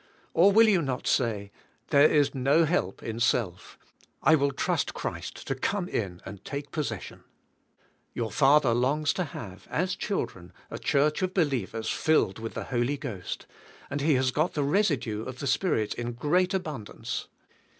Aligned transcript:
Or 0.33 0.51
will 0.51 0.67
you 0.67 0.81
not 0.81 1.05
say, 1.05 1.51
There 1.89 2.09
is 2.11 2.33
no 2.33 2.65
help 2.65 3.03
in 3.03 3.19
self; 3.19 3.77
I 4.23 4.33
will 4.33 4.49
trust 4.51 4.95
Christ 4.95 5.45
to 5.45 5.53
come 5.53 5.87
in 5.87 6.23
and 6.25 6.43
take 6.43 6.71
possession? 6.71 7.23
Your 8.15 8.31
Father 8.31 8.73
longs 8.73 9.13
to 9.13 9.25
have, 9.25 9.67
as 9.69 9.95
children, 9.95 10.53
a 10.71 10.79
church 10.79 11.21
of 11.21 11.35
believers 11.35 11.87
filled 11.91 12.39
with 12.39 12.55
the 12.55 12.63
Holy 12.63 12.97
Ghost, 12.97 13.45
and 13.91 14.01
He 14.01 14.15
has 14.15 14.31
g 14.31 14.41
ot 14.41 14.55
the 14.55 14.63
residue 14.63 15.21
of 15.21 15.37
the 15.37 15.45
Spirit 15.45 15.93
in 15.93 16.17
g 16.19 16.27
reat 16.27 16.55
abundance. 16.55 17.27